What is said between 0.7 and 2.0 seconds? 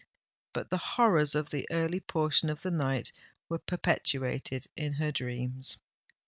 the horrors of the early